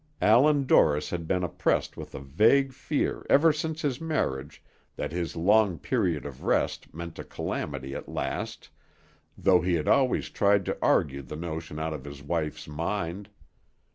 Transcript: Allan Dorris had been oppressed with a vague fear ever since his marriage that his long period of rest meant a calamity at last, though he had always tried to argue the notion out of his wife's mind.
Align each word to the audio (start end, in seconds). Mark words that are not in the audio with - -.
Allan 0.23 0.65
Dorris 0.65 1.11
had 1.11 1.27
been 1.27 1.43
oppressed 1.43 1.95
with 1.95 2.15
a 2.15 2.19
vague 2.19 2.73
fear 2.73 3.23
ever 3.29 3.53
since 3.53 3.83
his 3.83 4.01
marriage 4.01 4.63
that 4.95 5.11
his 5.11 5.35
long 5.35 5.77
period 5.77 6.25
of 6.25 6.41
rest 6.43 6.91
meant 6.91 7.19
a 7.19 7.23
calamity 7.23 7.93
at 7.93 8.09
last, 8.09 8.69
though 9.37 9.61
he 9.61 9.75
had 9.75 9.87
always 9.87 10.31
tried 10.31 10.65
to 10.65 10.77
argue 10.81 11.21
the 11.21 11.35
notion 11.35 11.77
out 11.77 11.93
of 11.93 12.05
his 12.05 12.23
wife's 12.23 12.67
mind. 12.67 13.29